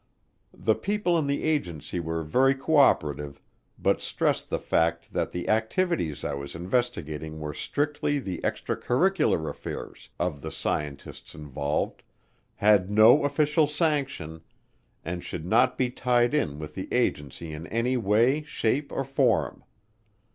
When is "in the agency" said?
1.19-1.99